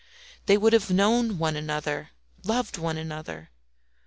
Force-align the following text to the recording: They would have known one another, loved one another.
They 0.47 0.57
would 0.57 0.73
have 0.73 0.89
known 0.89 1.37
one 1.37 1.55
another, 1.55 2.09
loved 2.43 2.79
one 2.79 2.97
another. 2.97 3.51